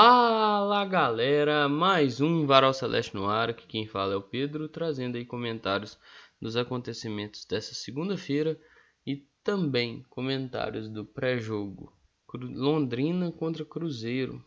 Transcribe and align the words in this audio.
Fala 0.00 0.84
galera, 0.84 1.68
mais 1.68 2.20
um 2.20 2.46
Varal 2.46 2.72
Celeste 2.72 3.16
no 3.16 3.26
ar, 3.26 3.50
aqui 3.50 3.66
quem 3.66 3.84
fala 3.84 4.14
é 4.14 4.16
o 4.16 4.22
Pedro, 4.22 4.68
trazendo 4.68 5.16
aí 5.16 5.24
comentários 5.24 5.98
dos 6.40 6.56
acontecimentos 6.56 7.44
dessa 7.44 7.74
segunda-feira 7.74 8.56
e 9.04 9.26
também 9.42 10.04
comentários 10.08 10.88
do 10.88 11.04
pré-jogo 11.04 11.92
Londrina 12.32 13.32
contra 13.32 13.64
Cruzeiro, 13.64 14.40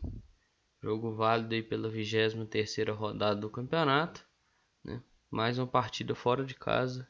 jogo 0.82 1.14
válido 1.14 1.54
aí 1.54 1.62
pela 1.62 1.90
23ª 1.90 2.90
rodada 2.94 3.38
do 3.38 3.50
campeonato, 3.50 4.26
né? 4.82 5.02
mais 5.30 5.58
uma 5.58 5.66
partida 5.66 6.14
fora 6.14 6.46
de 6.46 6.54
casa 6.54 7.06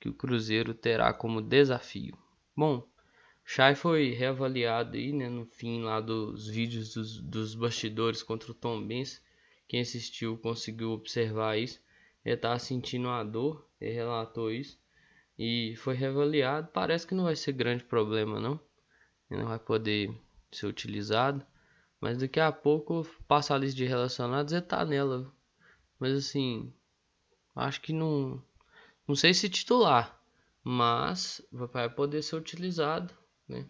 que 0.00 0.08
o 0.08 0.14
Cruzeiro 0.14 0.72
terá 0.72 1.12
como 1.12 1.42
desafio. 1.42 2.16
Bom, 2.56 2.88
Shai 3.52 3.74
foi 3.74 4.10
reavaliado 4.10 4.96
aí, 4.96 5.12
né, 5.12 5.28
no 5.28 5.44
fim 5.44 5.82
lá 5.82 6.00
dos 6.00 6.46
vídeos 6.46 6.94
dos, 6.94 7.20
dos 7.20 7.52
bastidores 7.56 8.22
contra 8.22 8.52
o 8.52 8.54
Tom 8.54 8.80
Benz. 8.80 9.20
Quem 9.66 9.80
assistiu 9.80 10.38
conseguiu 10.38 10.92
observar 10.92 11.58
isso. 11.58 11.80
Ele 12.24 12.36
estava 12.36 12.60
sentindo 12.60 13.08
uma 13.08 13.24
dor, 13.24 13.68
ele 13.80 13.90
relatou 13.90 14.52
isso. 14.52 14.78
E 15.36 15.74
foi 15.78 15.96
reavaliado. 15.96 16.68
Parece 16.72 17.04
que 17.04 17.12
não 17.12 17.24
vai 17.24 17.34
ser 17.34 17.50
grande 17.50 17.82
problema, 17.82 18.38
não. 18.38 18.60
Ele 19.28 19.40
não 19.40 19.48
vai 19.48 19.58
poder 19.58 20.16
ser 20.52 20.66
utilizado. 20.66 21.44
Mas 22.00 22.18
daqui 22.18 22.38
a 22.38 22.52
pouco 22.52 23.04
passa 23.26 23.52
a 23.52 23.58
lista 23.58 23.78
de 23.78 23.84
relacionados 23.84 24.52
e 24.52 24.60
tá 24.60 24.84
nela. 24.84 25.28
Mas 25.98 26.16
assim, 26.16 26.72
acho 27.56 27.80
que 27.80 27.92
não. 27.92 28.40
Não 29.08 29.16
sei 29.16 29.34
se 29.34 29.50
titular. 29.50 30.22
Mas 30.62 31.42
vai 31.50 31.90
poder 31.90 32.22
ser 32.22 32.36
utilizado 32.36 33.18
né? 33.50 33.66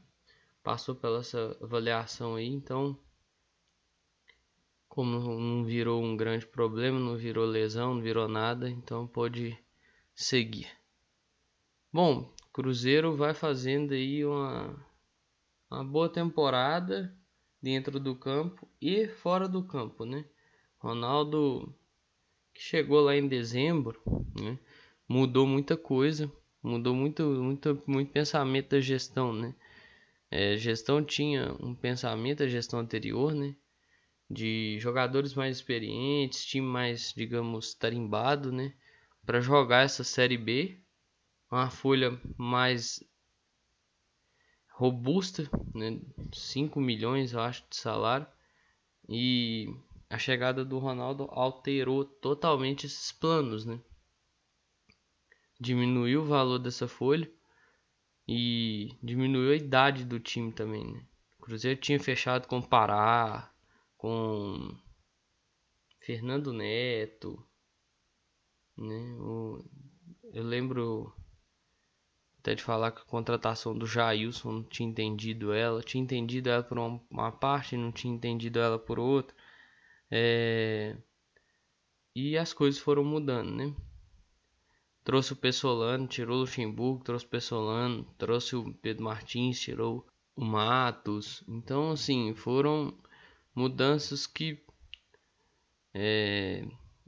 Passou 0.62 0.95
pela 0.95 1.20
essa 1.20 1.56
avaliação 1.61 2.36
aí, 2.36 2.47
então 2.47 2.98
como 4.91 5.20
não 5.20 5.64
virou 5.64 6.03
um 6.03 6.17
grande 6.17 6.45
problema, 6.45 6.98
não 6.98 7.17
virou 7.17 7.47
lesão, 7.47 7.95
não 7.95 8.03
virou 8.03 8.27
nada, 8.27 8.69
então 8.69 9.06
pode 9.06 9.56
seguir. 10.14 10.69
Bom, 11.92 12.34
Cruzeiro 12.53 13.17
vai 13.17 13.33
fazendo 13.33 13.95
aí 13.95 14.25
uma, 14.25 14.77
uma 15.70 15.84
boa 15.84 16.08
temporada 16.08 17.17
dentro 17.62 18.01
do 18.01 18.17
campo 18.17 18.69
e 18.81 19.06
fora 19.06 19.48
do 19.48 19.62
campo, 19.62 20.05
né? 20.05 20.25
Ronaldo 20.78 21.73
que 22.53 22.61
chegou 22.61 23.01
lá 23.01 23.17
em 23.17 23.28
dezembro, 23.28 24.03
né? 24.41 24.58
Mudou 25.08 25.47
muita 25.47 25.77
coisa, 25.77 26.31
mudou 26.61 26.95
muito, 26.95 27.23
muito, 27.23 27.83
muito 27.86 28.12
pensamento 28.12 28.70
da 28.70 28.81
gestão, 28.81 29.33
né? 29.33 29.55
É, 30.31 30.56
gestão 30.56 31.05
tinha 31.05 31.53
um 31.61 31.75
pensamento, 31.75 32.42
a 32.42 32.48
gestão 32.48 32.78
anterior, 32.78 33.34
né? 33.34 33.56
De 34.31 34.78
jogadores 34.78 35.34
mais 35.34 35.56
experientes, 35.56 36.45
time 36.45 36.67
mais, 36.67 37.12
digamos, 37.17 37.75
tarimbado, 37.75 38.53
né? 38.53 38.73
Para 39.27 39.41
jogar 39.41 39.84
essa 39.84 40.05
Série 40.05 40.39
B, 40.39 40.78
uma 41.51 41.69
folha 41.69 42.20
mais 42.36 43.03
robusta, 44.69 45.51
né? 45.75 46.01
5 46.33 46.81
milhões, 46.81 47.33
eu 47.33 47.41
acho, 47.41 47.64
de 47.69 47.77
salário. 47.77 48.27
E 49.08 49.75
a 50.08 50.17
chegada 50.17 50.64
do 50.64 50.78
Ronaldo 50.78 51.28
alterou 51.33 52.05
totalmente 52.05 52.86
esses 52.86 53.11
planos, 53.11 53.64
né? 53.64 53.81
Diminuiu 55.58 56.23
o 56.23 56.27
valor 56.27 56.58
dessa 56.61 56.86
folha 56.86 57.29
e 58.33 58.96
diminuiu 59.02 59.51
a 59.51 59.57
idade 59.57 60.05
do 60.05 60.20
time 60.20 60.52
também, 60.52 60.86
né? 60.86 61.05
O 61.36 61.42
Cruzeiro 61.42 61.80
tinha 61.80 61.98
fechado 61.98 62.46
com 62.46 62.63
Pará, 62.63 63.52
com 63.96 64.73
Fernando 65.98 66.52
Neto, 66.52 67.45
né? 68.79 69.17
O, 69.19 69.64
eu 70.33 70.45
lembro 70.45 71.13
até 72.39 72.55
de 72.55 72.63
falar 72.63 72.92
que 72.92 73.01
a 73.01 73.05
contratação 73.05 73.77
do 73.77 73.85
Jailson 73.85 74.52
não 74.52 74.63
tinha 74.63 74.89
entendido 74.89 75.52
ela, 75.52 75.83
tinha 75.83 76.01
entendido 76.01 76.51
ela 76.51 76.63
por 76.63 76.79
uma, 76.79 77.02
uma 77.11 77.33
parte, 77.33 77.77
não 77.77 77.90
tinha 77.90 78.14
entendido 78.14 78.61
ela 78.61 78.79
por 78.79 79.01
outra. 79.01 79.36
É... 80.08 80.96
E 82.14 82.39
as 82.39 82.52
coisas 82.52 82.80
foram 82.80 83.02
mudando, 83.05 83.51
né? 83.51 83.74
Trouxe 85.02 85.33
o 85.33 85.36
Pessolano, 85.36 86.06
tirou 86.06 86.36
o 86.36 86.40
Luxemburgo, 86.40 87.02
trouxe 87.02 87.24
o 87.24 87.28
Pessolano, 87.28 88.05
trouxe 88.18 88.55
o 88.55 88.72
Pedro 88.74 89.05
Martins, 89.05 89.58
tirou 89.58 90.06
o 90.36 90.44
Matos. 90.44 91.42
Então, 91.48 91.92
assim, 91.92 92.34
foram 92.34 92.94
mudanças 93.55 94.27
que 94.27 94.62
é, 95.94 96.64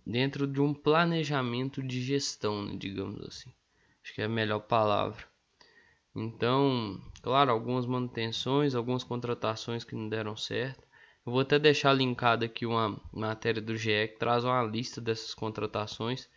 dentro 0.07 0.47
de 0.47 0.61
um 0.61 0.75
planejamento 0.75 1.83
de 1.83 2.03
gestão, 2.03 2.65
né, 2.65 2.77
digamos 2.77 3.21
assim. 3.27 3.53
Acho 4.03 4.15
que 4.15 4.23
é 4.23 4.25
a 4.25 4.29
melhor 4.29 4.61
palavra. 4.61 5.25
Então, 6.15 7.01
claro, 7.23 7.51
algumas 7.51 7.87
manutenções, 7.87 8.75
algumas 8.75 9.05
contratações 9.05 9.85
que 9.85 9.95
não 9.95 10.09
deram 10.09 10.37
certo. 10.37 10.87
Eu 11.25 11.33
vou 11.33 11.41
até 11.41 11.59
deixar 11.59 11.93
linkado 11.93 12.45
aqui 12.45 12.67
uma 12.67 13.01
matéria 13.13 13.63
do 13.63 13.77
GE 13.77 14.09
que 14.09 14.19
traz 14.19 14.45
uma 14.45 14.63
lista 14.63 15.01
dessas 15.01 15.35
contratações 15.35 16.29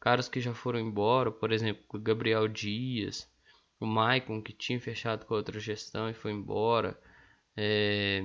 caras 0.00 0.28
que 0.28 0.40
já 0.40 0.54
foram 0.54 0.80
embora, 0.80 1.30
por 1.30 1.52
exemplo, 1.52 1.84
o 1.92 1.98
Gabriel 1.98 2.48
Dias, 2.48 3.30
o 3.78 3.86
Maicon 3.86 4.42
que 4.42 4.52
tinha 4.52 4.80
fechado 4.80 5.26
com 5.26 5.34
outra 5.34 5.60
gestão 5.60 6.08
e 6.08 6.14
foi 6.14 6.32
embora. 6.32 6.98
É... 7.56 8.22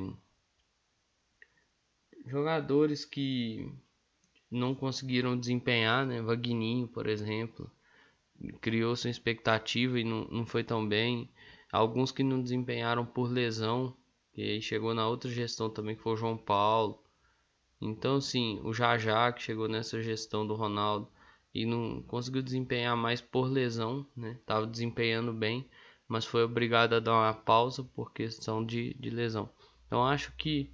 Jogadores 2.26 3.06
que 3.06 3.70
não 4.50 4.74
conseguiram 4.74 5.38
desempenhar, 5.38 6.06
né? 6.06 6.22
Vagninho, 6.22 6.88
por 6.88 7.08
exemplo, 7.08 7.70
criou 8.62 8.96
sua 8.96 9.10
expectativa 9.10 10.00
e 10.00 10.04
não, 10.04 10.26
não 10.26 10.46
foi 10.46 10.64
tão 10.64 10.88
bem. 10.88 11.30
Alguns 11.72 12.12
que 12.12 12.24
não 12.24 12.42
desempenharam 12.42 13.06
por 13.06 13.30
lesão, 13.30 13.96
e 14.36 14.44
aí 14.44 14.62
chegou 14.62 14.94
na 14.94 15.08
outra 15.08 15.30
gestão 15.30 15.70
também, 15.70 15.96
que 15.96 16.02
foi 16.02 16.14
o 16.14 16.18
João 16.18 16.38
Paulo. 16.38 17.04
Então, 17.82 18.22
sim, 18.22 18.60
o 18.64 18.74
Jajá, 18.74 19.32
que 19.32 19.44
chegou 19.44 19.68
nessa 19.68 20.02
gestão 20.02 20.48
do 20.48 20.56
Ronaldo, 20.56 21.10
e 21.56 21.66
não 21.66 22.02
conseguiu 22.04 22.42
desempenhar 22.42 22.98
mais 22.98 23.22
por 23.22 23.46
lesão, 23.46 24.06
né? 24.16 24.38
Tava 24.46 24.68
desempenhando 24.68 25.32
bem, 25.32 25.66
mas 26.06 26.26
foi 26.26 26.44
obrigado 26.44 26.94
a 26.94 27.00
dar 27.00 27.14
uma 27.14 27.34
pausa 27.34 27.82
por 27.82 28.12
questão 28.12 28.64
de, 28.64 28.94
de 28.96 29.10
lesão. 29.10 29.50
Então 29.88 30.06
acho 30.06 30.34
que 30.36 30.70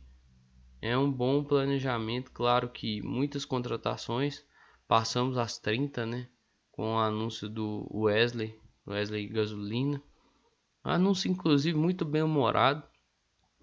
é 0.81 0.97
um 0.97 1.11
bom 1.11 1.43
planejamento, 1.43 2.31
claro 2.31 2.67
que 2.67 2.99
muitas 3.03 3.45
contratações, 3.45 4.43
passamos 4.87 5.37
as 5.37 5.59
30, 5.59 6.03
né? 6.07 6.27
Com 6.71 6.95
o 6.95 6.97
anúncio 6.97 7.47
do 7.47 7.87
Wesley, 7.93 8.59
Wesley 8.87 9.27
Gasolina. 9.27 10.01
Anúncio 10.83 11.29
inclusive 11.29 11.77
muito 11.77 12.03
bem 12.03 12.23
humorado, 12.23 12.83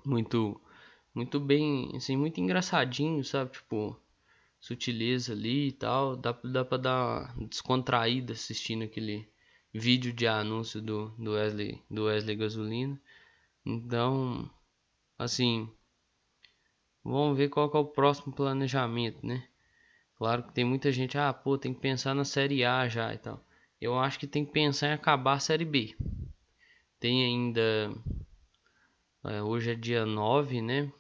muito 0.06 0.60
muito 1.12 1.40
bem, 1.40 1.90
assim, 1.96 2.16
muito 2.16 2.40
engraçadinho, 2.40 3.24
sabe? 3.24 3.50
Tipo, 3.50 3.98
sutileza 4.60 5.32
ali 5.32 5.68
e 5.68 5.72
tal. 5.72 6.16
Dá, 6.16 6.32
dá 6.32 6.64
pra 6.64 6.78
dar 6.78 7.34
uma 7.36 7.46
descontraída 7.46 8.32
assistindo 8.32 8.84
aquele 8.84 9.28
vídeo 9.72 10.12
de 10.12 10.26
anúncio 10.26 10.80
do, 10.80 11.08
do, 11.18 11.32
Wesley, 11.32 11.82
do 11.90 12.04
Wesley 12.04 12.36
Gasolina. 12.36 13.00
Então, 13.64 14.50
assim, 15.18 15.70
vamos 17.04 17.36
ver 17.36 17.48
qual 17.48 17.70
é 17.72 17.78
o 17.78 17.84
próximo 17.84 18.32
planejamento, 18.32 19.24
né? 19.26 19.46
Claro 20.16 20.42
que 20.42 20.52
tem 20.52 20.64
muita 20.64 20.90
gente, 20.90 21.16
ah, 21.16 21.32
pô, 21.32 21.56
tem 21.56 21.72
que 21.72 21.80
pensar 21.80 22.14
na 22.14 22.24
Série 22.24 22.64
A 22.64 22.88
já 22.88 23.14
e 23.14 23.18
tal. 23.18 23.44
Eu 23.80 23.98
acho 23.98 24.18
que 24.18 24.26
tem 24.26 24.44
que 24.44 24.52
pensar 24.52 24.88
em 24.88 24.92
acabar 24.92 25.34
a 25.34 25.40
Série 25.40 25.64
B. 25.64 25.94
Tem 26.98 27.24
ainda. 27.24 27.92
É, 29.24 29.42
hoje 29.42 29.70
é 29.70 29.74
dia 29.74 30.04
9, 30.04 30.60
né? 30.60 30.92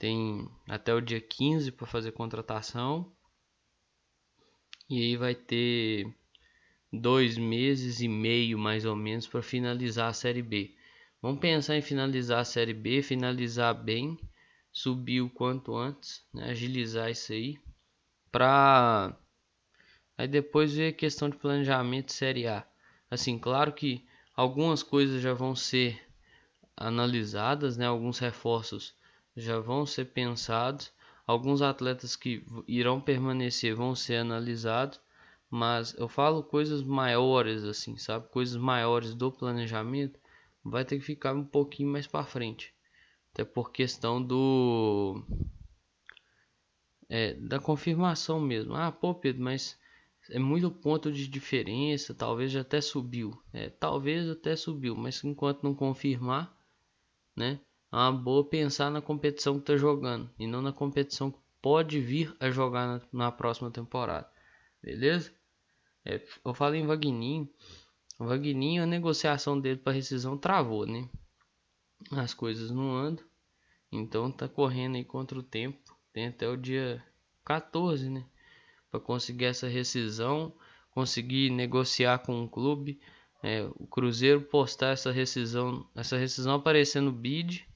Tem 0.00 0.48
até 0.66 0.94
o 0.94 1.00
dia 1.00 1.20
15 1.20 1.70
para 1.70 1.86
fazer 1.86 2.12
contratação. 2.12 3.12
E 4.88 4.98
aí 4.98 5.16
vai 5.16 5.34
ter 5.34 6.10
dois 6.90 7.36
meses 7.36 8.00
e 8.00 8.08
meio 8.08 8.58
mais 8.58 8.86
ou 8.86 8.96
menos 8.96 9.28
para 9.28 9.42
finalizar 9.42 10.08
a 10.08 10.14
Série 10.14 10.42
B. 10.42 10.74
Vamos 11.20 11.38
pensar 11.38 11.76
em 11.76 11.82
finalizar 11.82 12.40
a 12.40 12.46
Série 12.46 12.72
B, 12.72 13.02
finalizar 13.02 13.74
bem, 13.74 14.18
subir 14.72 15.20
o 15.20 15.28
quanto 15.28 15.76
antes, 15.76 16.24
né? 16.32 16.50
agilizar 16.50 17.10
isso 17.10 17.34
aí, 17.34 17.58
para 18.32 19.14
aí 20.16 20.26
depois 20.26 20.72
ver 20.72 20.88
a 20.88 20.96
questão 20.96 21.28
de 21.28 21.36
planejamento 21.36 22.10
Série 22.10 22.46
A. 22.46 22.66
Assim, 23.10 23.38
claro 23.38 23.74
que 23.74 24.02
algumas 24.34 24.82
coisas 24.82 25.20
já 25.20 25.34
vão 25.34 25.54
ser 25.54 26.02
analisadas, 26.74 27.76
né? 27.76 27.84
Alguns 27.84 28.18
reforços 28.18 28.98
já 29.40 29.58
vão 29.58 29.86
ser 29.86 30.06
pensados. 30.06 30.92
Alguns 31.26 31.62
atletas 31.62 32.16
que 32.16 32.44
irão 32.66 33.00
permanecer 33.00 33.74
vão 33.74 33.94
ser 33.94 34.16
analisados, 34.16 35.00
mas 35.50 35.94
eu 35.98 36.08
falo 36.08 36.42
coisas 36.42 36.82
maiores 36.82 37.64
assim, 37.64 37.96
sabe? 37.96 38.28
Coisas 38.28 38.56
maiores 38.56 39.14
do 39.14 39.30
planejamento 39.32 40.18
vai 40.64 40.84
ter 40.84 40.98
que 40.98 41.04
ficar 41.04 41.34
um 41.34 41.44
pouquinho 41.44 41.90
mais 41.90 42.06
para 42.06 42.24
frente. 42.24 42.74
até 43.32 43.44
por 43.44 43.72
questão 43.72 44.22
do 44.22 45.22
é, 47.08 47.34
da 47.34 47.58
confirmação 47.58 48.40
mesmo. 48.40 48.74
Ah, 48.74 48.90
pô, 48.92 49.14
Pedro, 49.14 49.42
mas 49.42 49.78
é 50.30 50.38
muito 50.38 50.70
ponto 50.70 51.10
de 51.12 51.26
diferença, 51.28 52.14
talvez 52.14 52.52
já 52.52 52.60
até 52.62 52.80
subiu. 52.80 53.40
É, 53.52 53.68
talvez 53.70 54.28
até 54.28 54.54
subiu, 54.56 54.94
mas 54.96 55.22
enquanto 55.24 55.62
não 55.62 55.74
confirmar, 55.74 56.56
né? 57.36 57.60
É 57.92 57.96
uma 57.96 58.12
boa 58.12 58.44
pensar 58.44 58.88
na 58.88 59.02
competição 59.02 59.54
que 59.54 59.60
está 59.60 59.76
jogando 59.76 60.30
e 60.38 60.46
não 60.46 60.62
na 60.62 60.72
competição 60.72 61.30
que 61.30 61.38
pode 61.60 62.00
vir 62.00 62.34
a 62.38 62.48
jogar 62.48 62.86
na, 62.86 63.00
na 63.12 63.32
próxima 63.32 63.70
temporada. 63.70 64.30
Beleza? 64.80 65.32
É, 66.04 66.22
eu 66.44 66.54
falo 66.54 66.76
em 66.76 66.86
Vagninho. 66.86 67.48
O 68.18 68.26
Vagninho, 68.26 68.82
a 68.82 68.86
negociação 68.86 69.60
dele 69.60 69.80
para 69.80 69.92
rescisão 69.92 70.38
travou, 70.38 70.86
né? 70.86 71.08
As 72.12 72.32
coisas 72.32 72.70
não 72.70 72.94
andam. 72.94 73.24
Então 73.90 74.30
tá 74.30 74.48
correndo 74.48 74.96
aí 74.96 75.04
contra 75.04 75.38
o 75.38 75.42
tempo. 75.42 75.78
Tem 76.12 76.28
até 76.28 76.48
o 76.48 76.56
dia 76.56 77.04
14, 77.44 78.08
né? 78.08 78.24
Para 78.88 79.00
conseguir 79.00 79.46
essa 79.46 79.66
rescisão, 79.66 80.54
conseguir 80.92 81.50
negociar 81.50 82.18
com 82.18 82.44
o 82.44 82.48
clube. 82.48 83.00
É, 83.42 83.64
o 83.74 83.86
Cruzeiro 83.86 84.42
postar 84.42 84.90
essa 84.90 85.10
rescisão, 85.10 85.88
essa 85.94 86.16
rescisão 86.16 86.54
aparecendo 86.54 87.06
no 87.06 87.12
bid 87.12 87.66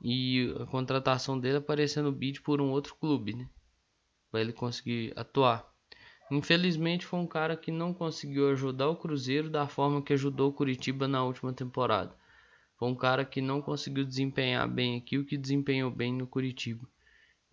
e 0.00 0.54
a 0.60 0.66
contratação 0.66 1.38
dele 1.38 1.58
aparecendo 1.58 2.06
no 2.06 2.12
bid 2.12 2.40
por 2.42 2.60
um 2.60 2.70
outro 2.70 2.94
clube, 2.94 3.34
né? 3.34 3.48
Para 4.30 4.40
ele 4.40 4.52
conseguir 4.52 5.12
atuar. 5.16 5.66
Infelizmente 6.30 7.06
foi 7.06 7.18
um 7.18 7.26
cara 7.26 7.56
que 7.56 7.72
não 7.72 7.94
conseguiu 7.94 8.50
ajudar 8.50 8.88
o 8.88 8.96
Cruzeiro 8.96 9.48
da 9.48 9.66
forma 9.66 10.02
que 10.02 10.12
ajudou 10.12 10.50
o 10.50 10.52
Curitiba 10.52 11.08
na 11.08 11.24
última 11.24 11.52
temporada. 11.52 12.14
Foi 12.76 12.88
um 12.88 12.94
cara 12.94 13.24
que 13.24 13.40
não 13.40 13.60
conseguiu 13.62 14.04
desempenhar 14.04 14.68
bem 14.68 14.96
aqui 14.96 15.18
o 15.18 15.24
que 15.24 15.36
desempenhou 15.36 15.90
bem 15.90 16.12
no 16.12 16.26
Curitiba. 16.26 16.86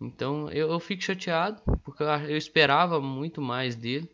Então 0.00 0.50
eu, 0.50 0.70
eu 0.70 0.78
fico 0.78 1.02
chateado, 1.02 1.60
porque 1.82 2.02
eu, 2.02 2.36
esperava 2.36 3.00
muito 3.00 3.40
mais 3.40 3.74
dele. 3.74 4.10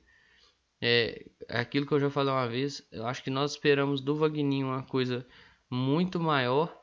É, 0.81 1.27
é, 1.49 1.61
aquilo 1.61 1.87
que 1.87 1.93
eu 1.93 2.01
já 2.01 2.11
falei 2.11 2.33
uma 2.33 2.49
vez, 2.49 2.87
eu 2.91 3.07
acho 3.07 3.23
que 3.23 3.31
nós 3.31 3.53
esperamos 3.53 4.01
do 4.01 4.17
Vagninho 4.17 4.69
uma 4.69 4.83
coisa 4.83 5.27
muito 5.69 6.19
maior 6.21 6.82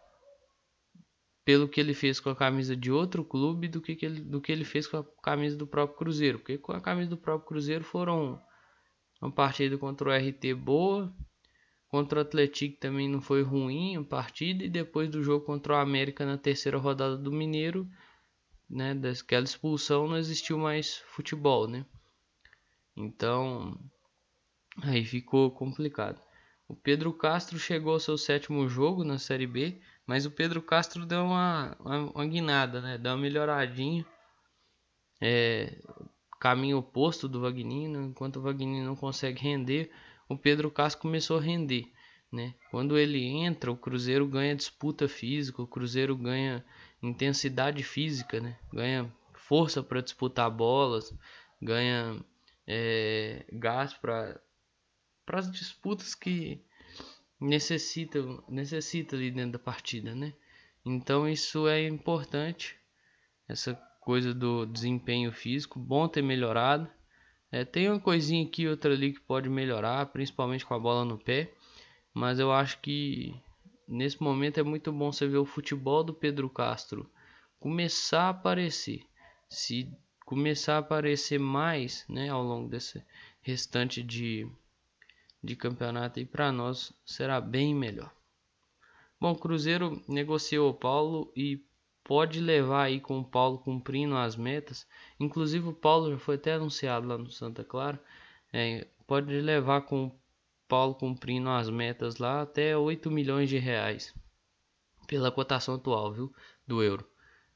pelo 1.49 1.67
que 1.67 1.79
ele 1.79 1.95
fez 1.95 2.19
com 2.19 2.29
a 2.29 2.35
camisa 2.35 2.75
de 2.75 2.91
outro 2.91 3.25
clube 3.25 3.67
do 3.67 3.81
que, 3.81 3.95
que 3.95 4.05
ele, 4.05 4.21
do 4.21 4.39
que 4.39 4.51
ele 4.51 4.63
fez 4.63 4.85
com 4.85 4.97
a 4.97 5.03
camisa 5.03 5.57
do 5.57 5.65
próprio 5.65 5.97
Cruzeiro. 5.97 6.37
Porque 6.37 6.59
com 6.59 6.73
a 6.73 6.79
camisa 6.79 7.09
do 7.09 7.17
próprio 7.17 7.47
Cruzeiro 7.47 7.83
foram 7.83 8.39
uma 9.19 9.31
partida 9.31 9.75
contra 9.75 10.09
o 10.09 10.13
RT 10.13 10.53
boa, 10.53 11.11
contra 11.87 12.19
o 12.19 12.21
Atlético 12.21 12.79
também 12.79 13.09
não 13.09 13.19
foi 13.19 13.41
ruim 13.41 13.95
a 13.95 14.03
partida, 14.03 14.63
e 14.63 14.69
depois 14.69 15.09
do 15.09 15.23
jogo 15.23 15.43
contra 15.43 15.73
o 15.73 15.77
América 15.77 16.23
na 16.23 16.37
terceira 16.37 16.77
rodada 16.77 17.17
do 17.17 17.31
Mineiro 17.31 17.89
né, 18.69 18.93
daquela 18.93 19.43
expulsão 19.43 20.07
não 20.07 20.19
existiu 20.19 20.55
mais 20.55 20.97
futebol, 20.97 21.67
né? 21.67 21.83
Então, 22.95 23.75
aí 24.83 25.03
ficou 25.03 25.49
complicado. 25.49 26.21
O 26.67 26.75
Pedro 26.75 27.11
Castro 27.11 27.57
chegou 27.57 27.93
ao 27.93 27.99
seu 27.99 28.19
sétimo 28.19 28.69
jogo 28.69 29.03
na 29.03 29.17
Série 29.17 29.47
B, 29.47 29.81
mas 30.09 30.25
o 30.25 30.31
Pedro 30.31 30.59
Castro 30.59 31.05
deu 31.05 31.23
uma, 31.23 31.77
uma, 31.79 31.99
uma 32.11 32.25
guinada, 32.25 32.81
né? 32.81 32.97
Deu 32.97 33.11
uma 33.11 33.19
melhoradinha. 33.19 34.03
É, 35.21 35.77
caminho 36.39 36.79
oposto 36.79 37.29
do 37.29 37.39
Vagninho, 37.39 38.01
enquanto 38.01 38.37
o 38.37 38.41
Vagninho 38.41 38.83
não 38.83 38.95
consegue 38.95 39.39
render, 39.39 39.91
o 40.27 40.35
Pedro 40.35 40.71
Castro 40.71 41.03
começou 41.03 41.37
a 41.37 41.41
render. 41.41 41.91
Né? 42.31 42.55
Quando 42.71 42.97
ele 42.97 43.23
entra, 43.23 43.71
o 43.71 43.77
Cruzeiro 43.77 44.27
ganha 44.27 44.55
disputa 44.55 45.07
física, 45.07 45.61
o 45.61 45.67
Cruzeiro 45.67 46.17
ganha 46.17 46.65
intensidade 47.03 47.83
física, 47.83 48.39
né? 48.39 48.57
ganha 48.73 49.13
força 49.35 49.83
para 49.83 50.01
disputar 50.01 50.49
bolas, 50.49 51.13
ganha 51.61 52.19
é, 52.65 53.45
gás 53.53 53.93
para 53.93 54.41
as 55.27 55.51
disputas 55.51 56.15
que 56.15 56.67
necessita, 57.39 58.19
necessita 58.47 59.15
ali 59.15 59.31
dentro 59.31 59.53
da 59.53 59.59
partida. 59.59 60.13
Né? 60.13 60.33
Então 60.85 61.27
isso 61.27 61.67
é 61.67 61.87
importante, 61.87 62.75
essa 63.47 63.73
coisa 64.01 64.33
do 64.33 64.65
desempenho 64.65 65.31
físico, 65.31 65.79
bom 65.79 66.07
ter 66.07 66.21
melhorado. 66.21 66.89
É, 67.51 67.65
tem 67.65 67.89
uma 67.89 67.99
coisinha 67.99 68.45
aqui 68.45 68.67
outra 68.67 68.93
ali 68.93 69.13
que 69.13 69.19
pode 69.19 69.49
melhorar, 69.49 70.05
principalmente 70.07 70.65
com 70.65 70.73
a 70.73 70.79
bola 70.79 71.03
no 71.03 71.17
pé. 71.17 71.51
Mas 72.13 72.39
eu 72.39 72.51
acho 72.51 72.79
que 72.79 73.33
nesse 73.87 74.21
momento 74.21 74.59
é 74.59 74.63
muito 74.63 74.91
bom 74.91 75.11
você 75.11 75.27
ver 75.27 75.37
o 75.37 75.45
futebol 75.45 76.03
do 76.03 76.13
Pedro 76.13 76.49
Castro 76.49 77.09
começar 77.59 78.23
a 78.23 78.29
aparecer. 78.29 79.03
Se 79.49 79.91
começar 80.25 80.75
a 80.75 80.79
aparecer 80.79 81.39
mais 81.39 82.05
né, 82.07 82.29
ao 82.29 82.43
longo 82.43 82.69
desse 82.69 83.03
restante 83.41 84.03
de, 84.03 84.47
de 85.43 85.55
campeonato, 85.55 86.19
e 86.19 86.25
para 86.25 86.51
nós 86.51 86.93
será 87.05 87.39
bem 87.39 87.73
melhor. 87.73 88.11
Bom, 89.19 89.35
Cruzeiro 89.35 90.01
negociou 90.07 90.69
o 90.69 90.73
Paulo 90.73 91.31
e 91.35 91.63
pode 92.03 92.39
levar 92.39 92.83
aí 92.83 92.99
com 92.99 93.19
o 93.19 93.23
Paulo 93.23 93.59
cumprindo 93.59 94.15
as 94.15 94.35
metas. 94.35 94.87
Inclusive 95.19 95.67
o 95.67 95.73
Paulo 95.73 96.11
já 96.11 96.17
foi 96.17 96.35
até 96.35 96.53
anunciado 96.53 97.07
lá 97.07 97.17
no 97.17 97.29
Santa 97.29 97.63
Clara. 97.63 98.01
É, 98.51 98.87
pode 99.05 99.31
levar 99.41 99.81
com 99.81 100.07
o 100.07 100.19
Paulo 100.67 100.95
cumprindo 100.95 101.49
as 101.49 101.69
metas 101.69 102.17
lá 102.17 102.41
até 102.41 102.77
8 102.77 103.11
milhões 103.11 103.49
de 103.49 103.57
reais 103.57 104.13
pela 105.07 105.31
cotação 105.31 105.75
atual, 105.75 106.13
viu, 106.13 106.33
do 106.67 106.83
euro. 106.83 107.05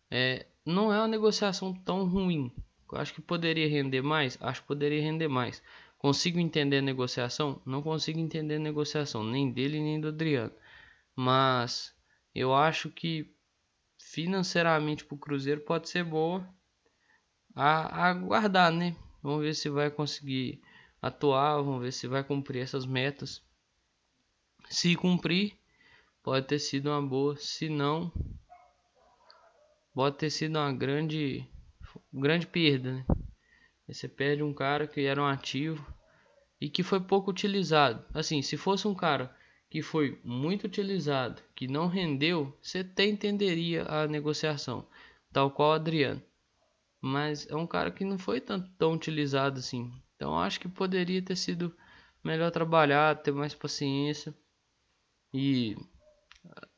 É, 0.09 0.47
não 0.65 0.91
é 0.91 0.97
uma 0.97 1.07
negociação 1.07 1.73
tão 1.73 2.05
ruim. 2.05 2.51
Eu 2.91 2.97
acho 2.97 3.13
que 3.13 3.21
poderia 3.21 3.67
render 3.67 4.01
mais, 4.01 4.37
acho 4.41 4.61
que 4.61 4.67
poderia 4.67 5.01
render 5.01 5.27
mais. 5.27 5.63
Consigo 6.03 6.37
entender 6.37 6.79
a 6.79 6.81
negociação? 6.81 7.61
Não 7.65 7.81
consigo 7.81 8.19
entender 8.19 8.55
a 8.57 8.59
negociação, 8.59 9.23
nem 9.23 9.49
dele 9.49 9.79
nem 9.79 10.01
do 10.01 10.09
Adriano. 10.09 10.51
Mas 11.15 11.95
eu 12.35 12.53
acho 12.53 12.89
que 12.89 13.33
financeiramente 13.97 15.05
para 15.05 15.15
o 15.15 15.17
Cruzeiro 15.17 15.61
pode 15.61 15.87
ser 15.87 16.03
boa 16.03 16.45
a, 17.55 18.09
aguardar, 18.09 18.69
né? 18.69 18.97
Vamos 19.21 19.45
ver 19.45 19.55
se 19.55 19.69
vai 19.69 19.89
conseguir 19.89 20.61
atuar, 21.01 21.61
vamos 21.61 21.81
ver 21.81 21.93
se 21.93 22.05
vai 22.05 22.21
cumprir 22.21 22.63
essas 22.63 22.85
metas. 22.85 23.41
Se 24.69 24.97
cumprir, 24.97 25.57
pode 26.21 26.45
ter 26.47 26.59
sido 26.59 26.89
uma 26.89 27.01
boa, 27.01 27.37
se 27.37 27.69
não, 27.69 28.11
pode 29.93 30.17
ter 30.17 30.29
sido 30.29 30.59
uma 30.59 30.73
grande, 30.73 31.47
grande 32.11 32.45
perda, 32.45 32.91
né? 32.91 33.05
Você 33.87 34.07
perde 34.07 34.43
um 34.43 34.53
cara 34.53 34.87
que 34.87 35.01
era 35.01 35.21
um 35.21 35.25
ativo 35.25 35.85
e 36.59 36.69
que 36.69 36.83
foi 36.83 36.99
pouco 36.99 37.31
utilizado. 37.31 38.05
Assim, 38.13 38.41
se 38.41 38.55
fosse 38.55 38.87
um 38.87 38.95
cara 38.95 39.35
que 39.69 39.81
foi 39.81 40.21
muito 40.23 40.65
utilizado, 40.65 41.41
que 41.55 41.67
não 41.67 41.87
rendeu, 41.87 42.57
você 42.61 42.79
até 42.79 43.05
entenderia 43.05 43.83
a 43.83 44.07
negociação, 44.07 44.87
tal 45.31 45.51
qual 45.51 45.73
Adriano. 45.73 46.21
Mas 47.01 47.45
é 47.49 47.55
um 47.55 47.67
cara 47.67 47.91
que 47.91 48.05
não 48.05 48.17
foi 48.17 48.39
tão, 48.39 48.61
tão 48.77 48.93
utilizado 48.93 49.59
assim. 49.59 49.91
Então 50.15 50.39
acho 50.39 50.59
que 50.59 50.69
poderia 50.69 51.21
ter 51.21 51.35
sido 51.35 51.75
melhor 52.23 52.51
trabalhar, 52.51 53.21
ter 53.21 53.33
mais 53.33 53.53
paciência 53.53 54.33
e 55.33 55.75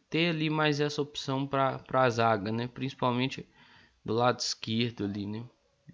ter 0.10 0.30
ali 0.30 0.50
mais 0.50 0.80
essa 0.80 1.02
opção 1.02 1.46
para 1.46 1.84
a 1.94 2.10
zaga, 2.10 2.52
né? 2.52 2.68
Principalmente 2.68 3.48
do 4.04 4.14
lado 4.14 4.40
esquerdo 4.40 5.04
ali, 5.04 5.28
né? 5.28 5.48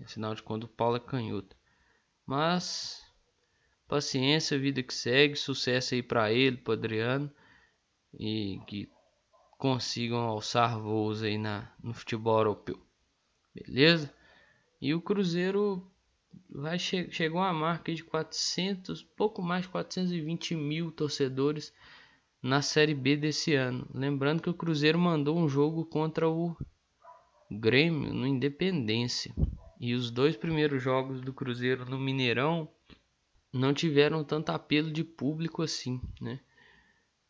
Afinal 0.04 0.36
de 0.36 0.44
contas 0.44 0.70
o 0.70 0.74
Paulo 0.74 0.98
é 0.98 1.00
canhoto. 1.00 1.56
Mas 2.26 3.04
paciência, 3.88 4.58
vida 4.58 4.82
que 4.82 4.94
segue, 4.94 5.36
sucesso 5.36 5.94
aí 5.94 6.02
para 6.02 6.32
ele, 6.32 6.58
para 6.58 6.74
Adriano 6.74 7.32
e 8.14 8.60
que 8.68 8.90
consigam 9.58 10.20
alçar 10.20 10.80
voos 10.80 11.22
aí 11.22 11.38
na, 11.38 11.72
no 11.84 11.94
futebol 11.94 12.38
europeu. 12.38 12.82
Beleza? 13.54 14.14
E 14.82 14.94
o 14.94 15.02
Cruzeiro 15.02 15.92
vai 16.50 16.80
che 16.80 17.12
chegou 17.12 17.42
a 17.42 17.54
marca 17.54 17.94
de 17.94 18.04
400, 18.04 19.04
pouco 19.04 19.42
mais 19.42 19.64
de 19.64 19.70
420 19.70 20.56
mil 20.56 20.92
torcedores 20.92 21.74
na 22.42 22.62
Série 22.62 22.96
B 22.96 23.16
desse 23.16 23.54
ano. 23.54 23.88
Lembrando 23.94 24.42
que 24.42 24.50
o 24.50 24.54
Cruzeiro 24.54 24.98
mandou 24.98 25.38
um 25.38 25.48
jogo 25.48 25.86
contra 25.86 26.30
o 26.30 26.56
Grêmio 27.52 28.14
no 28.14 28.26
Independência. 28.26 29.36
E 29.84 29.96
os 29.96 30.12
dois 30.12 30.38
primeiros 30.38 30.84
jogos 30.84 31.22
do 31.22 31.34
Cruzeiro 31.34 31.90
no 31.90 31.98
Mineirão 31.98 32.70
não 33.52 33.74
tiveram 33.74 34.24
tanto 34.24 34.52
apelo 34.52 34.92
de 34.92 35.04
público 35.04 35.64
assim, 35.64 36.00
né? 36.22 36.40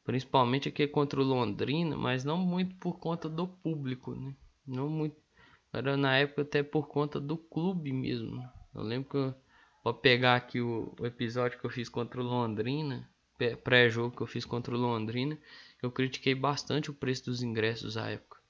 Principalmente 0.03 0.67
aqui 0.67 0.85
contra 0.85 1.21
o 1.21 1.23
Londrina, 1.23 1.95
mas 1.95 2.25
não 2.25 2.37
muito 2.37 2.75
por 2.75 2.99
conta 2.99 3.29
do 3.29 3.47
público, 3.47 4.13
né? 4.13 4.35
Não 4.67 4.89
muito, 4.89 5.15
era 5.71 5.95
na 5.95 6.17
época 6.17 6.41
até 6.41 6.61
por 6.61 6.89
conta 6.89 7.21
do 7.21 7.37
clube 7.37 7.93
mesmo. 7.93 8.45
Eu 8.75 8.81
lembro 8.81 9.09
que 9.09 9.15
eu 9.15 9.33
vou 9.81 9.93
pegar 9.93 10.35
aqui 10.35 10.59
o, 10.59 10.93
o 10.99 11.05
episódio 11.05 11.57
que 11.57 11.65
eu 11.65 11.69
fiz 11.69 11.87
contra 11.87 12.19
o 12.19 12.25
Londrina, 12.25 13.09
pré-jogo 13.63 14.13
que 14.13 14.23
eu 14.23 14.27
fiz 14.27 14.43
contra 14.43 14.75
o 14.75 14.77
Londrina, 14.77 15.39
eu 15.81 15.89
critiquei 15.89 16.35
bastante 16.35 16.91
o 16.91 16.93
preço 16.93 17.23
dos 17.27 17.41
ingressos 17.41 17.95
à 17.95 18.09
época. 18.09 18.40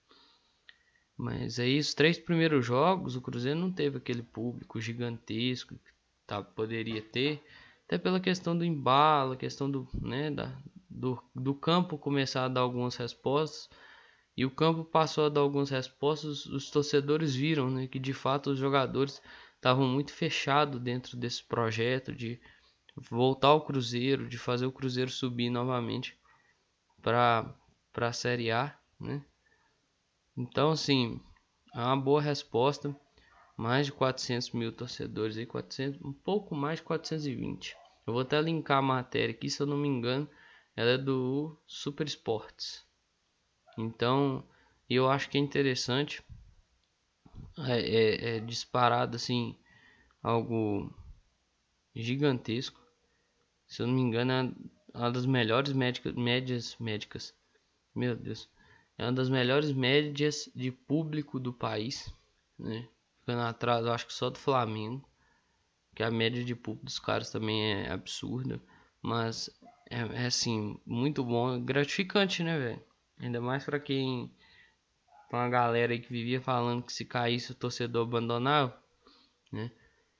Mas 1.22 1.60
aí 1.60 1.78
os 1.78 1.94
três 1.94 2.18
primeiros 2.18 2.66
jogos 2.66 3.16
o 3.16 3.22
Cruzeiro 3.22 3.60
não 3.60 3.72
teve 3.72 4.00
aquele 4.00 4.24
público 4.24 4.82
gigantesco 4.82 5.76
que 5.76 5.92
tá, 6.26 6.42
poderia 6.42 7.00
ter, 7.00 7.44
até 7.86 8.00
pela 8.00 8.20
questão 8.20 8.58
do 8.58 8.66
embalo, 8.66 9.38
questão 9.38 9.70
do, 9.70 9.88
né, 10.02 10.32
da, 10.32 10.52
do, 10.90 11.22
do 11.36 11.54
campo 11.54 11.96
começar 11.96 12.46
a 12.46 12.48
dar 12.48 12.62
algumas 12.62 12.96
respostas. 12.96 13.70
E 14.36 14.44
o 14.48 14.50
campo 14.50 14.84
passou 14.84 15.28
a 15.28 15.30
dar 15.30 15.42
algumas 15.42 15.70
respostas, 15.70 16.48
os 16.48 16.72
torcedores 16.72 17.36
viram 17.36 17.70
né, 17.70 17.86
que 17.86 18.00
de 18.00 18.14
fato 18.14 18.50
os 18.50 18.58
jogadores 18.58 19.22
estavam 19.54 19.88
muito 19.88 20.12
fechados 20.12 20.82
dentro 20.82 21.16
desse 21.16 21.44
projeto 21.44 22.16
de 22.16 22.42
voltar 22.96 23.50
ao 23.50 23.64
Cruzeiro, 23.64 24.28
de 24.28 24.40
fazer 24.40 24.66
o 24.66 24.72
Cruzeiro 24.72 25.12
subir 25.12 25.52
novamente 25.52 26.18
para 27.00 27.54
a 27.96 28.12
Série 28.12 28.50
A. 28.50 28.76
Né? 29.00 29.24
Então, 30.42 30.72
assim, 30.72 31.22
é 31.76 31.80
uma 31.80 31.96
boa 31.96 32.20
resposta. 32.20 32.96
Mais 33.56 33.86
de 33.86 33.92
400 33.92 34.52
mil 34.54 34.72
torcedores 34.72 35.38
aí, 35.38 35.46
400, 35.46 36.02
um 36.04 36.12
pouco 36.12 36.56
mais 36.56 36.80
de 36.80 36.84
420. 36.84 37.78
Eu 38.08 38.14
vou 38.14 38.24
até 38.24 38.42
linkar 38.42 38.80
a 38.80 38.82
matéria 38.82 39.36
aqui, 39.36 39.52
se 39.52 39.62
eu 39.62 39.68
não 39.68 39.78
me 39.78 39.88
engano, 39.88 40.28
ela 40.76 40.92
é 40.92 40.98
do 40.98 41.56
Super 41.68 42.08
Sports. 42.08 42.84
Então, 43.78 44.44
eu 44.90 45.08
acho 45.08 45.30
que 45.30 45.38
é 45.38 45.42
interessante, 45.42 46.24
é, 47.60 47.80
é, 47.80 48.38
é 48.38 48.40
disparado 48.40 49.16
assim, 49.16 49.56
algo 50.24 50.92
gigantesco. 51.96 52.82
Se 53.68 53.84
eu 53.84 53.88
não 53.88 53.94
me 53.94 54.02
engano, 54.02 54.56
é 54.92 54.98
uma 54.98 55.12
das 55.12 55.28
melhores 55.28 55.72
médicas, 55.72 56.16
médias 56.16 56.76
médicas. 56.80 57.32
Meu 57.94 58.16
Deus. 58.16 58.50
É 59.02 59.06
uma 59.06 59.14
das 59.14 59.30
melhores 59.32 59.72
médias 59.72 60.48
de 60.56 60.72
público 60.72 61.40
do 61.40 61.52
país, 61.52 62.14
né? 62.60 62.88
Ficando 63.20 63.42
atrás, 63.42 63.84
eu 63.84 63.92
acho 63.92 64.06
que 64.06 64.14
só 64.14 64.30
do 64.30 64.38
Flamengo. 64.38 65.04
Que 65.96 66.04
a 66.04 66.12
média 66.12 66.46
de 66.46 66.54
público 66.54 66.86
dos 66.86 67.00
caras 67.00 67.32
também 67.32 67.64
é 67.64 67.92
absurda. 67.92 68.62
Mas 69.02 69.50
é, 69.90 70.02
é 70.02 70.26
assim, 70.28 70.80
muito 70.86 71.24
bom. 71.24 71.60
Gratificante, 71.60 72.44
né, 72.44 72.60
velho? 72.60 72.84
Ainda 73.18 73.42
mais 73.42 73.66
para 73.66 73.80
quem. 73.80 74.32
Pra 75.32 75.40
uma 75.40 75.50
galera 75.50 75.94
aí 75.94 76.00
que 76.00 76.14
vivia 76.14 76.40
falando 76.40 76.84
que 76.84 76.94
se 76.94 77.04
caísse 77.04 77.54
o 77.54 77.56
torcedor 77.56 78.06
abandonava, 78.06 78.80
né? 79.52 79.72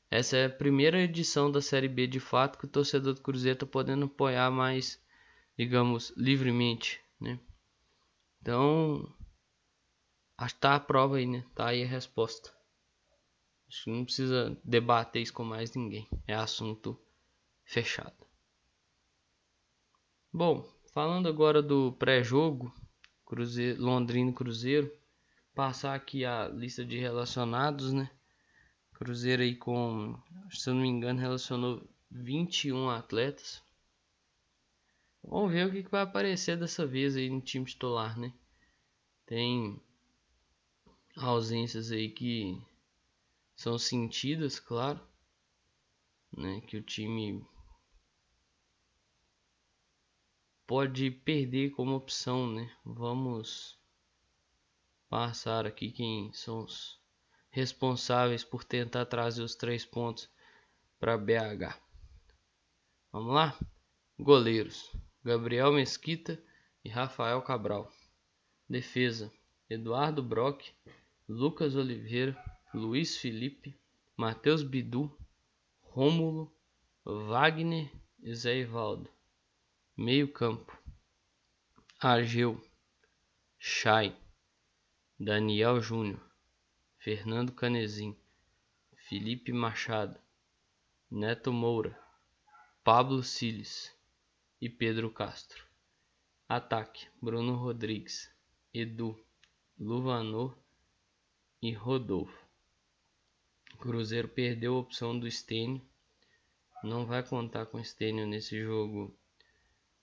Essa 0.10 0.38
é 0.38 0.46
a 0.46 0.50
primeira 0.50 1.00
edição 1.00 1.52
da 1.52 1.62
Série 1.62 1.88
B 1.88 2.08
de 2.08 2.20
fato 2.20 2.58
que 2.58 2.66
o 2.66 2.68
torcedor 2.70 3.14
do 3.14 3.22
Cruzeiro 3.22 3.60
tá 3.60 3.66
podendo 3.68 4.06
apoiar 4.06 4.50
mais, 4.50 5.00
digamos, 5.56 6.12
livremente, 6.18 7.00
né? 7.20 7.40
Então, 8.42 9.08
acho 10.38 10.56
que 10.56 10.62
tá 10.62 10.76
a 10.76 10.80
prova 10.80 11.18
aí, 11.18 11.28
né? 11.28 11.46
Tá 11.54 11.68
aí 11.68 11.84
a 11.84 11.88
resposta. 11.88 12.52
Acho 13.68 13.84
que 13.86 13.92
não 13.92 14.04
precisa 14.04 14.60
debater 14.64 15.22
isso 15.22 15.34
com 15.34 15.44
mais 15.44 15.74
ninguém. 15.76 16.08
É 16.28 16.34
assunto 16.34 17.00
fechado. 17.64 18.26
Bom, 20.34 20.68
falando 20.94 21.30
agora 21.30 21.62
do 21.62 21.94
pré-jogo, 21.94 22.74
Cruzeiro, 23.26 23.82
Londrina 23.82 24.34
Cruzeiro, 24.34 24.92
passar 25.54 25.94
aqui 25.94 26.26
a 26.26 26.48
lista 26.48 26.84
de 26.84 26.98
relacionados, 26.98 27.94
né? 27.94 28.10
Cruzeiro 28.94 29.42
aí 29.42 29.56
com, 29.56 30.18
se 30.50 30.70
eu 30.70 30.74
não 30.74 30.82
me 30.82 30.88
engano, 30.88 31.20
relacionou 31.20 31.88
21 32.10 32.90
atletas. 32.90 33.64
Vamos 35.24 35.52
ver 35.52 35.68
o 35.68 35.72
que, 35.72 35.84
que 35.84 35.92
vai 35.92 36.02
aparecer 36.02 36.58
dessa 36.58 36.86
vez 36.86 37.16
aí 37.16 37.30
no 37.30 37.42
time 37.42 37.66
titular, 37.66 38.18
né? 38.20 38.34
Tem 39.26 39.82
ausências 41.16 41.92
aí 41.92 42.10
que 42.10 42.62
são 43.56 43.78
sentidas, 43.78 44.60
claro, 44.60 45.00
né? 46.36 46.62
Que 46.62 46.78
o 46.78 46.82
time 46.82 47.46
pode 50.66 51.12
perder 51.12 51.72
como 51.72 51.96
opção, 51.96 52.48
né? 52.52 52.74
Vamos 52.84 53.80
passar 55.10 55.66
aqui 55.66 55.92
quem 55.92 56.32
são 56.34 56.64
os 56.64 57.00
responsáveis 57.50 58.44
por 58.44 58.64
tentar 58.64 59.06
trazer 59.06 59.44
os 59.44 59.56
três 59.56 59.86
pontos 59.86 60.30
para 61.00 61.18
BH. 61.18 61.78
Vamos 63.12 63.34
lá? 63.34 63.60
Goleiros. 64.18 64.90
Gabriel 65.24 65.72
Mesquita 65.72 66.42
e 66.84 66.90
Rafael 66.90 67.40
Cabral. 67.44 67.88
Defesa: 68.68 69.32
Eduardo 69.70 70.24
Brock, 70.24 70.66
Lucas 71.30 71.76
Oliveira, 71.76 72.36
Luiz 72.74 73.18
Felipe, 73.18 73.80
Matheus 74.18 74.64
Bidu, 74.64 75.16
Rômulo, 75.84 76.52
Wagner 77.06 77.92
e 78.24 78.34
Zé 78.34 78.62
Ivaldo. 78.62 79.08
Meio 79.96 80.28
campo: 80.28 80.76
Argeu, 82.00 82.60
Chay, 83.60 84.18
Daniel 85.20 85.80
Júnior, 85.82 86.20
Fernando 86.98 87.52
Canezin, 87.52 88.18
Felipe 89.08 89.54
Machado, 89.54 90.20
Neto 91.12 91.54
Moura, 91.54 91.96
Pablo 92.84 93.22
Siles 93.22 94.01
e 94.62 94.70
Pedro 94.70 95.10
Castro. 95.10 95.66
Ataque: 96.48 97.08
Bruno 97.20 97.56
Rodrigues, 97.56 98.32
Edu, 98.72 99.20
Luvanor 99.80 100.56
e 101.62 101.74
Rodolfo. 101.74 102.46
Cruzeiro 103.80 104.28
perdeu 104.28 104.76
a 104.76 104.80
opção 104.80 105.18
do 105.18 105.30
Stênio. 105.30 105.82
Não 106.84 107.06
vai 107.06 107.24
contar 107.28 107.66
com 107.66 107.84
Stênio 107.84 108.28
nesse 108.28 108.62
jogo 108.62 109.18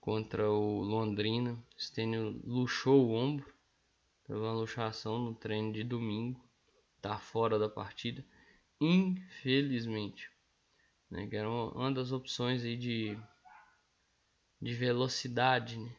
contra 0.01 0.49
o 0.51 0.81
Londrina. 0.81 1.57
Stênio 1.77 2.41
luxou 2.43 3.07
o 3.07 3.13
ombro. 3.13 3.53
Teve 4.25 4.39
uma 4.39 4.51
luxação 4.51 5.19
no 5.19 5.33
treino 5.33 5.71
de 5.71 5.83
domingo. 5.83 6.43
Tá 7.01 7.17
fora 7.17 7.57
da 7.57 7.69
partida. 7.69 8.25
Infelizmente. 8.81 10.29
Né, 11.09 11.25
que 11.27 11.35
era 11.35 11.49
uma 11.49 11.91
das 11.91 12.11
opções 12.11 12.63
aí 12.63 12.75
de 12.77 13.17
de 14.61 14.73
velocidade 14.73 15.77
né, 15.77 15.95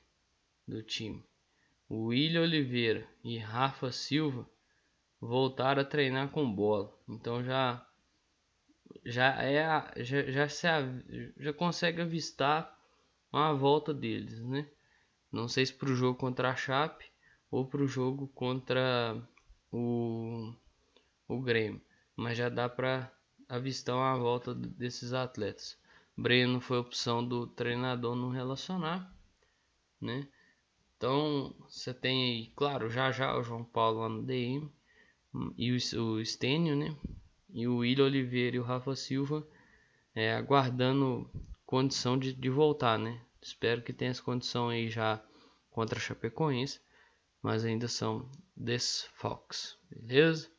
do 0.66 0.82
time. 0.82 1.24
O 1.88 2.06
William 2.06 2.42
Oliveira 2.42 3.08
e 3.24 3.38
Rafa 3.38 3.90
Silva 3.90 4.48
voltaram 5.20 5.82
a 5.82 5.84
treinar 5.84 6.30
com 6.30 6.52
bola. 6.52 6.92
Então 7.08 7.42
já 7.42 7.86
já 9.04 9.42
é 9.42 10.04
já, 10.04 10.22
já 10.30 10.48
se 10.48 10.66
já 11.36 11.52
consegue 11.52 12.02
avistar 12.02 12.78
uma 13.32 13.54
volta 13.54 13.94
deles, 13.94 14.40
né? 14.40 14.68
Não 15.32 15.48
sei 15.48 15.66
se 15.66 15.74
para 15.74 15.90
o 15.90 15.94
jogo 15.94 16.18
contra 16.18 16.50
a 16.50 16.56
Chape 16.56 17.10
ou 17.50 17.66
para 17.66 17.82
o 17.82 17.88
jogo 17.88 18.28
contra 18.28 19.16
o 19.72 20.52
o 21.28 21.40
Grêmio, 21.40 21.80
mas 22.16 22.36
já 22.36 22.48
dá 22.48 22.68
para 22.68 23.12
avistar 23.48 23.96
uma 23.96 24.18
volta 24.18 24.54
desses 24.54 25.12
atletas. 25.12 25.79
Breno 26.20 26.60
foi 26.60 26.76
opção 26.76 27.26
do 27.26 27.46
treinador 27.46 28.14
não 28.14 28.28
relacionar, 28.28 29.10
né? 29.98 30.28
Então 30.94 31.54
você 31.66 31.94
tem 31.94 32.24
aí, 32.24 32.52
claro, 32.54 32.90
já 32.90 33.10
já 33.10 33.34
o 33.38 33.42
João 33.42 33.64
Paulo 33.64 34.00
lá 34.00 34.08
no 34.10 34.22
DM 34.22 34.70
e 35.56 35.72
o, 35.72 36.02
o 36.02 36.24
Stênio, 36.24 36.76
né? 36.76 36.94
E 37.48 37.66
o 37.66 37.78
William 37.78 38.04
Oliveira 38.04 38.56
e 38.56 38.60
o 38.60 38.62
Rafa 38.62 38.94
Silva 38.94 39.48
é, 40.14 40.34
aguardando 40.34 41.30
condição 41.64 42.18
de, 42.18 42.34
de 42.34 42.50
voltar, 42.50 42.98
né? 42.98 43.18
Espero 43.40 43.80
que 43.80 43.92
tenha 43.92 44.10
essa 44.10 44.22
condição 44.22 44.68
aí 44.68 44.90
já 44.90 45.24
contra 45.70 45.98
a 45.98 46.02
Chapecoense, 46.02 46.82
mas 47.40 47.64
ainda 47.64 47.88
são 47.88 48.30
desfalques, 48.54 49.78
beleza? 49.88 50.50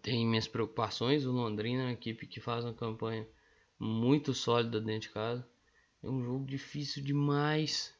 Tem 0.00 0.26
minhas 0.26 0.48
preocupações, 0.48 1.26
o 1.26 1.32
Londrina 1.32 1.82
é 1.82 1.86
uma 1.86 1.92
equipe 1.92 2.26
que 2.26 2.40
faz 2.40 2.64
uma 2.64 2.72
campanha 2.72 3.28
muito 3.82 4.32
sólida 4.32 4.80
dentro 4.80 5.08
de 5.08 5.10
casa. 5.10 5.44
É 6.02 6.08
um 6.08 6.22
jogo 6.22 6.46
difícil 6.46 7.02
demais. 7.02 7.92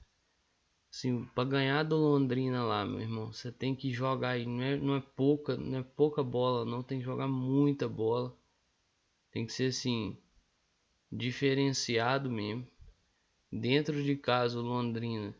Assim, 0.92 1.24
para 1.34 1.48
ganhar 1.48 1.82
do 1.82 1.96
Londrina 1.96 2.62
lá, 2.62 2.84
meu 2.86 3.00
irmão, 3.00 3.32
você 3.32 3.50
tem 3.50 3.74
que 3.74 3.92
jogar 3.92 4.30
aí, 4.30 4.46
não 4.46 4.62
é, 4.62 4.76
não 4.76 4.94
é 4.94 5.00
pouca, 5.00 5.56
não 5.56 5.78
é 5.78 5.82
pouca 5.82 6.22
bola, 6.22 6.64
não 6.64 6.82
tem 6.82 7.00
que 7.00 7.04
jogar 7.04 7.26
muita 7.26 7.88
bola. 7.88 8.36
Tem 9.32 9.44
que 9.44 9.52
ser 9.52 9.66
assim 9.66 10.16
diferenciado 11.10 12.30
mesmo. 12.30 12.66
Dentro 13.50 14.02
de 14.02 14.16
casa, 14.16 14.60
o 14.60 14.62
Londrina 14.62 15.34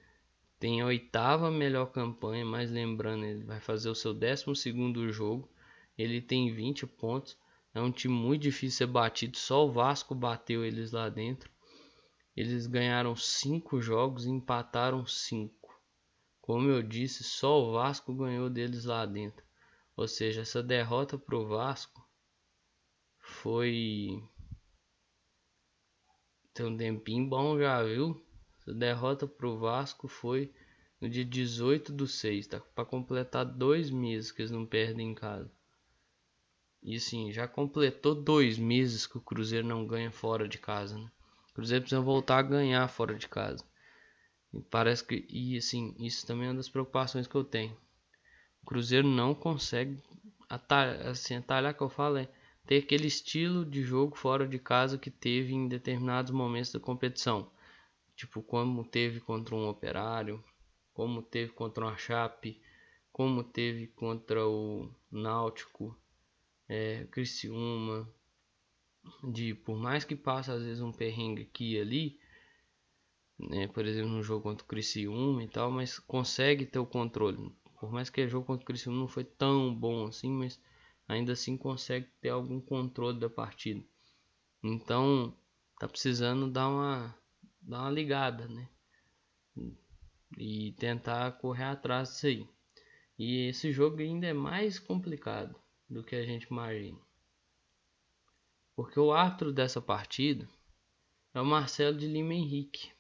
tem 0.59 0.81
a 0.81 0.87
oitava 0.87 1.51
melhor 1.51 1.87
campanha, 1.93 2.45
mas 2.45 2.71
lembrando, 2.71 3.25
ele 3.25 3.45
vai 3.45 3.61
fazer 3.61 3.91
o 3.91 3.95
seu 3.95 4.13
décimo 4.13 4.57
segundo 4.57 5.13
jogo. 5.13 5.49
Ele 5.97 6.21
tem 6.21 6.53
20 6.53 6.87
pontos. 6.87 7.37
É 7.75 7.81
um 7.81 7.91
time 7.91 8.15
muito 8.15 8.43
difícil 8.43 8.79
ser 8.79 8.87
batido. 8.87 9.37
Só 9.37 9.67
o 9.67 9.73
Vasco 9.73 10.15
bateu 10.15 10.65
eles 10.65 10.93
lá 10.93 11.09
dentro. 11.09 11.51
Eles 12.37 12.67
ganharam 12.67 13.15
cinco 13.17 13.81
jogos 13.81 14.27
e 14.27 14.31
empataram 14.31 15.07
cinco. 15.07 15.81
Como 16.41 16.69
eu 16.69 16.83
disse, 16.83 17.23
só 17.23 17.63
o 17.63 17.73
Vasco 17.73 18.15
ganhou 18.15 18.51
deles 18.51 18.85
lá 18.85 19.07
dentro. 19.07 19.45
Ou 19.97 20.09
seja, 20.09 20.43
essa 20.43 20.63
derrota 20.63 21.17
pro 21.19 21.47
Vasco 21.47 22.07
foi 23.19 24.23
tem 26.55 26.67
um 26.67 26.77
tempinho 26.77 27.29
bom 27.29 27.59
já, 27.59 27.83
viu? 27.83 28.23
Essa 28.61 28.75
derrota 28.75 29.27
pro 29.27 29.59
Vasco 29.59 30.07
foi 30.07 30.53
no 31.01 31.09
dia 31.09 31.25
18 31.25 31.93
do 31.93 32.07
6, 32.07 32.47
tá? 32.47 32.61
Para 32.61 32.85
completar 32.85 33.45
dois 33.45 33.91
meses 33.91 34.31
que 34.31 34.43
eles 34.43 34.51
não 34.51 34.67
perdem 34.67 35.11
em 35.11 35.15
casa. 35.15 35.51
E 36.83 36.97
assim, 36.97 37.31
já 37.33 37.47
completou 37.47 38.15
dois 38.15 38.59
meses 38.59 39.07
que 39.07 39.17
o 39.17 39.21
Cruzeiro 39.21 39.67
não 39.67 39.87
ganha 39.87 40.11
fora 40.11 40.49
de 40.49 40.59
casa, 40.59 40.99
né? 40.99 41.11
O 41.51 41.55
Cruzeiro 41.55 41.83
precisa 41.83 42.01
voltar 42.01 42.39
a 42.39 42.43
ganhar 42.43 42.89
fora 42.89 43.15
de 43.15 43.29
casa. 43.29 43.65
E 44.53 44.61
parece 44.63 45.05
que, 45.05 45.25
e 45.29 45.57
assim, 45.57 45.95
isso 45.99 46.27
também 46.27 46.47
é 46.47 46.51
uma 46.51 46.57
das 46.57 46.69
preocupações 46.69 47.27
que 47.27 47.35
eu 47.35 47.45
tenho. 47.45 47.77
O 48.63 48.67
Cruzeiro 48.67 49.07
não 49.07 49.35
consegue 49.35 50.03
atalhar, 50.49 51.07
assim, 51.07 51.37
atalhar 51.37 51.75
que 51.75 51.83
eu 51.83 51.89
falo 51.89 52.19
é 52.19 52.29
ter 52.67 52.79
aquele 52.79 53.07
estilo 53.07 53.65
de 53.65 53.83
jogo 53.83 54.17
fora 54.17 54.47
de 54.47 54.59
casa 54.59 54.99
que 54.99 55.11
teve 55.11 55.55
em 55.55 55.69
determinados 55.69 56.33
momentos 56.33 56.73
da 56.73 56.81
competição. 56.81 57.51
Tipo, 58.17 58.43
como 58.43 58.85
teve 58.85 59.21
contra 59.21 59.55
um 59.55 59.69
operário, 59.69 60.43
como 60.93 61.23
teve 61.23 61.53
contra 61.53 61.87
o 61.87 61.97
Chape, 61.97 62.61
como 63.13 63.43
teve 63.43 63.87
contra 63.89 64.47
o 64.47 64.91
Náutico, 65.11 65.97
é, 66.69 67.05
Criciúma, 67.11 68.09
de 69.33 69.55
por 69.55 69.77
mais 69.77 70.05
que 70.05 70.17
passe 70.17 70.51
às 70.51 70.63
vezes 70.63 70.83
um 70.83 70.93
perrengue 70.93 71.43
aqui 71.43 71.75
e 71.75 71.81
ali, 71.81 72.21
né, 73.39 73.69
por 73.69 73.85
exemplo 73.85 74.11
no 74.11 74.23
jogo 74.23 74.43
contra 74.43 74.65
o 74.65 74.69
Criciúma 74.69 75.43
e 75.43 75.49
tal, 75.49 75.71
mas 75.71 75.99
consegue 75.99 76.67
ter 76.67 76.79
o 76.79 76.87
controle. 76.87 77.53
Por 77.81 77.91
mais 77.91 78.09
que 78.11 78.25
o 78.25 78.29
jogo 78.29 78.47
contra 78.47 78.63
o 78.63 78.67
Criciúma 78.67 78.99
não 78.99 79.09
foi 79.09 79.25
tão 79.25 79.75
bom 79.75 80.07
assim, 80.07 80.31
mas 80.31 80.61
ainda 81.09 81.33
assim 81.33 81.57
consegue 81.57 82.07
ter 82.21 82.31
algum 82.31 82.61
controle 82.61 83.19
da 83.19 83.29
partida. 83.29 83.85
Então, 84.63 85.37
tá 85.79 85.89
precisando 85.89 86.51
dar 86.51 86.69
uma 86.69 87.17
dar 87.61 87.83
uma 87.83 87.91
ligada, 87.91 88.49
né? 88.49 88.69
e 90.39 90.73
tentar 90.73 91.33
correr 91.33 91.65
atrás 91.65 92.11
disso 92.11 92.27
aí. 92.27 92.49
E 93.19 93.49
esse 93.49 93.73
jogo 93.73 94.01
ainda 94.01 94.27
é 94.27 94.33
mais 94.33 94.79
complicado 94.79 95.62
do 95.93 96.03
que 96.03 96.17
a 96.17 96.25
gente 96.25 96.45
imagina. 96.45 96.99
Porque 98.75 98.99
o 98.99 99.13
árbitro 99.13 99.53
dessa 99.53 99.81
partida 99.81 100.49
é 101.35 101.41
o 101.41 101.47
Marcelo 101.47 101.97
de 101.97 102.07
Lima 102.07 102.35
Henrique, 102.35 102.91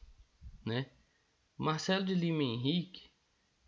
né? 0.64 0.90
Marcelo 1.56 2.04
de 2.04 2.14
Lima 2.14 2.42
Henrique 2.42 3.10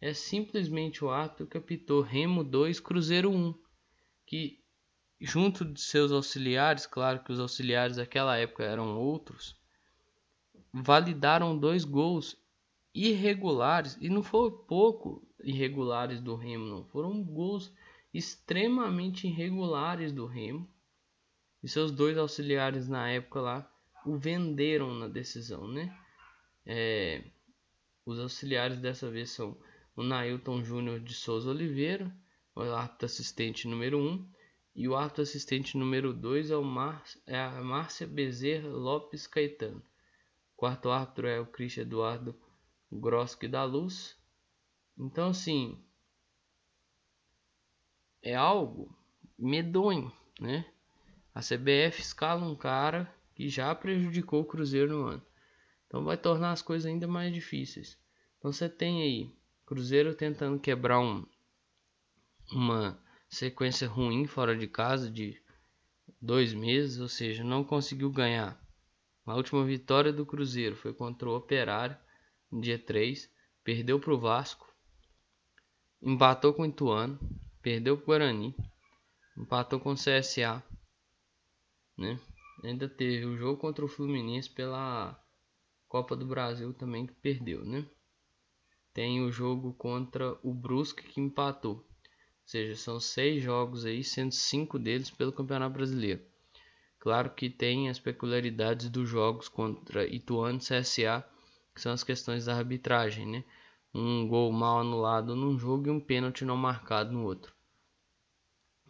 é 0.01 0.13
simplesmente 0.13 1.05
o 1.05 1.11
árbitro 1.11 1.47
que 1.47 1.57
apitou 1.57 2.03
Remo 2.03 2.45
2 2.45 2.79
Cruzeiro 2.81 3.31
1, 3.31 3.55
que 4.27 4.63
junto 5.21 5.65
de 5.65 5.81
seus 5.81 6.13
auxiliares, 6.13 6.87
claro 6.87 7.25
que 7.25 7.33
os 7.33 7.41
auxiliares 7.41 7.97
daquela 7.97 8.37
época 8.37 8.65
eram 8.65 8.99
outros, 8.99 9.57
validaram 10.73 11.57
dois 11.57 11.85
gols 11.85 12.37
irregulares, 12.95 13.97
e 14.01 14.09
não 14.09 14.23
foi 14.23 14.51
pouco 14.51 15.27
irregulares 15.43 16.21
do 16.21 16.37
Remo, 16.37 16.67
não. 16.67 16.85
Foram 16.85 17.23
gols 17.23 17.73
extremamente 18.15 19.27
irregulares 19.27 20.13
do 20.13 20.25
Remo. 20.25 20.73
E 21.63 21.69
seus 21.69 21.91
dois 21.91 22.17
auxiliares 22.17 22.89
na 22.89 23.09
época 23.11 23.41
lá 23.41 23.73
o 24.07 24.17
venderam 24.17 24.95
na 24.95 25.09
decisão, 25.09 25.67
né? 25.67 25.99
É, 26.65 27.25
os 28.07 28.19
auxiliares 28.21 28.79
dessa 28.79 29.11
vez 29.11 29.31
são 29.31 29.59
o 29.97 30.03
Nailton 30.03 30.63
Júnior 30.63 31.01
de 31.01 31.15
Souza 31.15 31.51
Oliveira, 31.51 32.15
o 32.55 32.63
árbitro 32.63 33.07
assistente 33.07 33.67
número 33.67 33.99
1, 33.99 34.01
um, 34.01 34.29
e 34.77 34.89
o 34.89 34.95
árbitro 34.95 35.23
assistente 35.23 35.79
número 35.79 36.13
2 36.13 36.51
é, 36.51 36.57
o 36.57 36.65
Mar 36.65 37.03
é 37.27 37.39
a 37.39 37.63
Márcia 37.63 38.07
Bezerra 38.07 38.69
Lopes 38.69 39.27
Caetano. 39.27 39.83
O 40.55 40.57
quarto 40.57 40.91
árbitro 40.91 41.27
é 41.27 41.41
o 41.41 41.47
Cristian 41.47 41.83
Eduardo 41.83 42.35
Groski 42.93 43.49
da 43.49 43.65
Luz. 43.65 44.17
Então, 44.99 45.31
assim, 45.31 45.83
é 48.25 48.35
algo 48.35 48.91
medonho, 49.39 50.11
né? 50.41 50.65
A 51.35 51.41
CBF 51.41 52.01
escala 52.01 52.45
um 52.45 52.57
cara 52.57 53.13
que 53.35 53.49
já 53.49 53.75
prejudicou 53.75 54.41
o 54.41 54.45
Cruzeiro 54.45 54.97
no 54.97 55.07
ano. 55.07 55.23
Então 55.87 56.03
vai 56.03 56.17
tornar 56.17 56.53
as 56.53 56.63
coisas 56.63 56.87
ainda 56.87 57.07
mais 57.07 57.33
difíceis. 57.33 57.99
Então 58.39 58.51
você 58.51 58.69
tem 58.69 59.03
aí 59.03 59.31
Cruzeiro 59.67 60.15
tentando 60.15 60.59
quebrar 60.59 61.01
um, 61.01 61.27
uma 62.51 62.99
sequência 63.29 63.87
ruim 63.87 64.27
fora 64.27 64.57
de 64.57 64.67
casa 64.67 65.11
de 65.11 65.41
dois 66.21 66.55
meses, 66.55 67.01
ou 67.01 67.09
seja, 67.09 67.45
não 67.45 67.63
conseguiu 67.63 68.11
ganhar. 68.11 68.59
A 69.27 69.35
última 69.35 69.65
vitória 69.65 70.13
do 70.13 70.25
Cruzeiro 70.25 70.77
foi 70.77 70.95
contra 70.95 71.29
o 71.29 71.37
Operário 71.37 71.97
dia 72.53 72.79
3, 72.79 73.29
perdeu 73.65 73.99
para 73.99 74.15
o 74.15 74.19
Vasco, 74.19 74.73
empatou 76.01 76.55
com 76.55 76.63
o 76.63 76.67
Ituano, 76.67 77.19
perdeu 77.65 77.97
para 77.97 78.03
o 78.03 78.07
Guarani, 78.07 78.55
empatou 79.39 79.81
com 79.81 79.93
o 79.93 79.97
CSA, 79.97 80.63
né? 81.97 82.21
Ainda 82.63 82.87
teve 82.87 83.25
o 83.25 83.39
jogo 83.39 83.59
contra 83.59 83.83
o 83.83 83.89
Fluminense 83.89 84.51
pela 84.51 85.19
Copa 85.89 86.15
do 86.15 86.27
Brasil 86.27 86.75
também 86.75 87.07
que 87.07 87.15
perdeu, 87.15 87.65
né? 87.65 87.87
Tem 88.93 89.23
o 89.23 89.33
jogo 89.33 89.73
contra 89.73 90.39
o 90.43 90.53
Brusque 90.53 91.05
que 91.05 91.21
empatou. 91.21 91.77
Ou 91.77 91.85
seja, 92.45 92.77
são 92.77 93.01
seis 93.01 93.43
jogos 93.43 93.87
aí, 93.87 94.05
sendo 94.05 94.33
cinco 94.33 94.79
deles 94.79 95.11
pelo 95.11 95.33
Campeonato 95.33 95.73
Brasileiro. 95.73 96.23
Claro 96.99 97.31
que 97.31 97.49
tem 97.49 97.89
as 97.89 97.99
peculiaridades 97.99 98.91
dos 98.91 99.09
jogos 99.09 99.49
contra 99.49 100.07
Ituano 100.07 100.59
e 100.59 100.61
CSA, 100.61 101.27
que 101.75 101.81
são 101.81 101.93
as 101.93 102.05
questões 102.05 102.45
da 102.45 102.57
arbitragem, 102.57 103.27
né? 103.27 103.45
Um 103.95 104.29
gol 104.29 104.53
mal 104.53 104.81
anulado 104.81 105.35
num 105.35 105.59
jogo 105.59 105.87
e 105.87 105.91
um 105.91 106.01
pênalti 106.01 106.45
não 106.45 106.57
marcado 106.57 107.13
no 107.13 107.25
outro. 107.25 107.54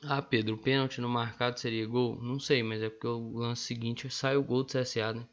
Ah, 0.06 0.20
Pedro, 0.20 0.58
pênalti 0.58 1.00
não 1.00 1.08
marcado 1.08 1.58
seria 1.58 1.86
gol? 1.86 2.20
Não 2.20 2.38
sei, 2.38 2.62
mas 2.62 2.82
é 2.82 2.90
porque 2.90 3.06
o 3.06 3.38
lance 3.38 3.62
seguinte 3.62 4.10
sai 4.10 4.36
o 4.36 4.42
gol 4.42 4.62
do 4.62 4.70
CSA, 4.70 5.14
né? 5.14 5.26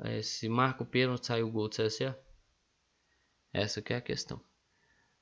É, 0.00 0.22
se 0.22 0.48
marca 0.48 0.82
o 0.82 0.86
pênalti, 0.86 1.26
sai 1.26 1.42
o 1.42 1.50
gol 1.50 1.68
do 1.68 1.76
CSA? 1.76 2.18
Essa 3.52 3.80
que 3.80 3.92
é 3.92 3.96
a 3.96 4.00
questão. 4.00 4.40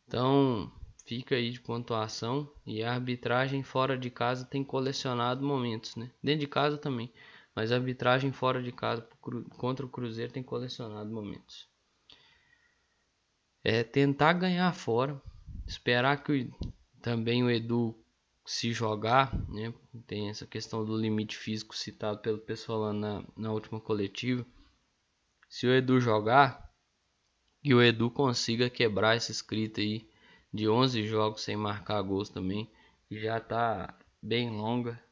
Então, 0.09 0.73
fica 1.05 1.35
aí 1.35 1.51
de 1.51 1.61
pontuação 1.61 2.51
e 2.65 2.83
a 2.83 2.95
arbitragem 2.95 3.63
fora 3.63 3.99
de 3.99 4.09
casa 4.11 4.47
tem 4.47 4.65
colecionado 4.65 5.45
momentos, 5.45 5.95
né? 5.95 6.11
Dentro 6.23 6.41
de 6.41 6.47
casa 6.47 6.79
também. 6.79 7.13
Mas 7.55 7.71
a 7.71 7.75
arbitragem 7.75 8.33
fora 8.33 8.63
de 8.63 8.73
casa 8.73 9.07
contra 9.59 9.85
o 9.85 9.91
Cruzeiro 9.91 10.33
tem 10.33 10.43
colecionado 10.43 11.11
momentos. 11.11 11.69
É 13.63 13.85
tentar 13.85 14.33
ganhar 14.33 14.73
fora, 14.73 15.21
esperar 15.67 16.23
que 16.23 16.51
também 17.03 17.45
o 17.45 17.51
Edu 17.51 17.95
se 18.47 18.73
jogar, 18.73 19.37
né? 19.49 19.75
Tem 20.07 20.31
essa 20.31 20.47
questão 20.47 20.85
do 20.85 20.97
limite 20.97 21.37
físico 21.37 21.77
citado 21.77 22.21
pelo 22.21 22.39
pessoal 22.39 22.79
lá 22.79 22.93
na, 22.93 23.25
na 23.37 23.53
última 23.53 23.81
coletiva. 23.81 24.47
Se 25.49 25.67
o 25.67 25.75
Edu 25.75 26.01
jogar 26.01 26.73
e 27.63 27.75
o 27.75 27.83
Edu 27.83 28.11
consiga 28.11 28.71
quebrar 28.71 29.17
essa 29.17 29.33
escrita 29.33 29.81
aí 29.81 30.09
de 30.55 30.69
11 30.69 31.05
jogos 31.07 31.43
sem 31.43 31.57
marcar 31.57 32.01
gols 32.03 32.29
também, 32.29 32.71
já 33.11 33.41
tá 33.41 33.99
bem 34.23 34.51
longa, 34.51 35.03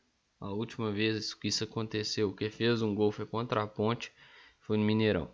a 0.40 0.51
última 0.51 0.92
vez 0.92 1.35
que 1.35 1.49
isso 1.49 1.64
aconteceu, 1.64 2.33
que 2.33 2.51
fez 2.51 2.83
um 2.83 2.94
gol 2.94 3.11
foi 3.11 3.27
contra 3.27 3.62
a 3.62 3.66
Ponte, 3.66 4.12
foi 4.61 4.77
no 4.77 4.85
Mineirão. 4.85 5.31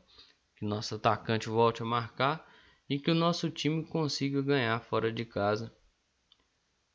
Que 0.57 0.65
nosso 0.65 0.95
atacante 0.95 1.49
volte 1.49 1.83
a 1.83 1.87
marcar 1.87 2.47
e 2.89 2.99
que 2.99 3.11
o 3.11 3.15
nosso 3.15 3.51
time 3.51 3.85
consiga 3.85 4.41
ganhar 4.43 4.81
fora 4.81 5.13
de 5.13 5.25
casa 5.25 5.75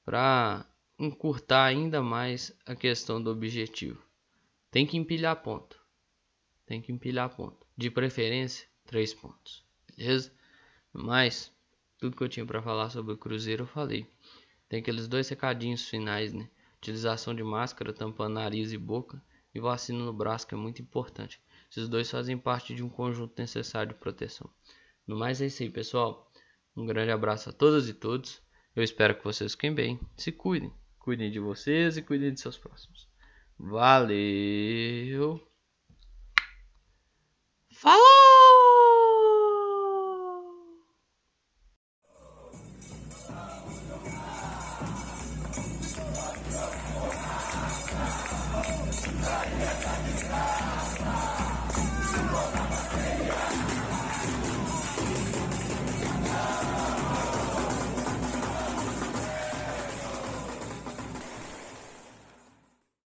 para 0.04 0.66
encurtar 0.98 1.66
ainda 1.66 2.02
mais 2.02 2.58
a 2.66 2.76
questão 2.76 3.22
do 3.22 3.30
objetivo. 3.30 4.02
Tem 4.72 4.86
que 4.86 4.98
empilhar 4.98 5.42
ponto. 5.42 5.80
Tem 6.66 6.82
que 6.82 6.92
empilhar 6.92 7.36
ponto. 7.36 7.66
De 7.78 7.90
preferência, 7.90 8.68
três 8.86 9.14
pontos. 9.14 9.64
Beleza? 9.96 10.34
Mas 10.94 11.52
tudo 11.98 12.16
que 12.16 12.24
eu 12.24 12.30
tinha 12.30 12.46
para 12.46 12.62
falar 12.62 12.90
sobre 12.90 13.14
o 13.14 13.18
Cruzeiro 13.18 13.64
eu 13.64 13.68
falei. 13.68 14.10
Tem 14.70 14.80
aqueles 14.80 15.08
dois 15.08 15.28
recadinhos 15.30 15.88
finais, 15.88 16.34
né? 16.34 16.50
utilização 16.78 17.34
de 17.34 17.44
máscara 17.44 17.92
tampando 17.92 18.36
nariz 18.36 18.72
e 18.72 18.78
boca 18.78 19.22
e 19.54 19.60
vacina 19.60 20.04
no 20.04 20.14
braço, 20.14 20.48
que 20.48 20.54
é 20.54 20.58
muito 20.58 20.82
importante. 20.82 21.42
Esses 21.70 21.90
dois 21.90 22.10
fazem 22.10 22.38
parte 22.38 22.76
de 22.76 22.84
um 22.84 22.90
conjunto 22.90 23.40
necessário 23.40 23.94
de 23.94 24.00
proteção. 24.00 24.50
No 25.08 25.16
mais 25.16 25.42
é 25.42 25.48
isso 25.48 25.64
aí, 25.64 25.70
pessoal. 25.70 26.32
Um 26.76 26.86
grande 26.86 27.12
abraço 27.12 27.50
a 27.50 27.54
todas 27.54 27.90
e 27.90 27.94
todos. 27.94 28.42
Eu 28.76 28.84
espero 28.84 29.16
que 29.16 29.24
vocês 29.24 29.54
fiquem 29.54 29.74
bem. 29.74 30.00
Se 30.18 30.32
cuidem. 30.32 30.72
Cuidem 31.06 31.30
de 31.30 31.40
vocês 31.40 31.98
e 31.98 32.02
cuidem 32.02 32.34
de 32.34 32.40
seus 32.42 32.58
próximos. 32.58 33.08
Valeu! 33.60 35.40
Falou! 37.72 38.15